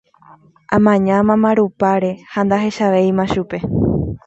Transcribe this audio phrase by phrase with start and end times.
[0.77, 3.57] amaña mama rupáre ha ndahechavéima chupe